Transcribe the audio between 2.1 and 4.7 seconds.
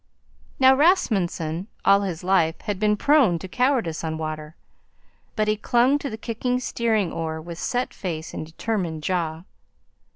life had been prone to cowardice on water,